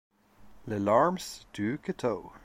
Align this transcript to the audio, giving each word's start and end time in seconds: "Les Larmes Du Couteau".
"Les 0.65 0.79
Larmes 0.79 1.45
Du 1.53 1.77
Couteau". 1.77 2.31